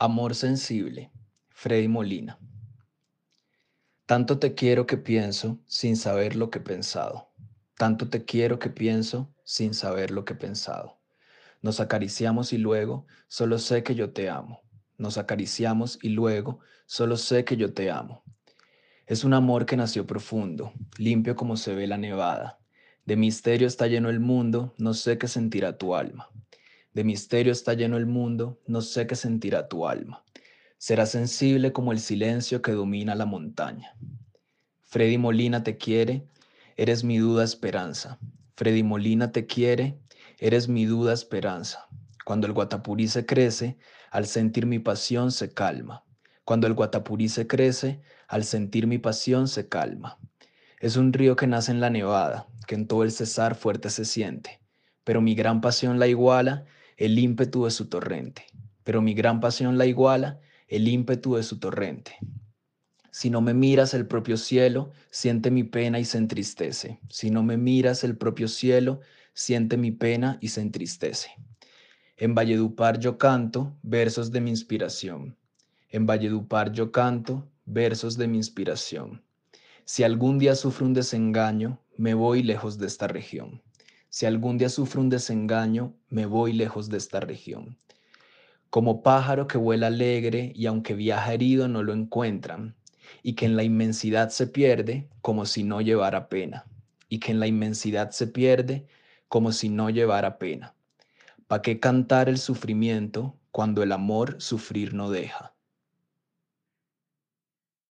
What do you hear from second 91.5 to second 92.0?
no lo